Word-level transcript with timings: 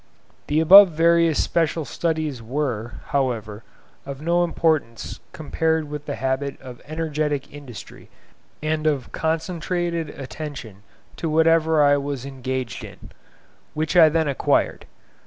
The 0.47 0.59
above 0.59 0.89
various 0.89 1.43
special 1.43 1.85
studies 1.85 2.41
were, 2.41 2.95
however, 3.09 3.63
of 4.03 4.19
no 4.19 4.43
importance 4.43 5.19
compared 5.31 5.87
with 5.91 6.07
the 6.07 6.15
habit 6.15 6.59
of 6.59 6.81
energetic 6.85 7.53
industry 7.53 8.09
and 8.63 8.87
of 8.87 9.11
concentrated 9.11 10.09
attention 10.09 10.81
to 11.17 11.29
whatever 11.29 11.83
I 11.83 11.97
was 11.97 12.25
engaged 12.25 12.83
in, 12.83 13.11
which 13.75 13.95
I 13.95 14.09
then 14.09 14.27
acquired. 14.27 14.87